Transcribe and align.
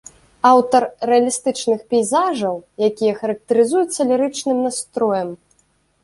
Аўтар 0.51 0.83
рэалістычных 1.09 1.79
пейзажаў, 1.93 2.55
якія 2.89 3.13
характарызуюцца 3.19 4.07
лірычным 4.13 4.57
настроем. 4.69 5.29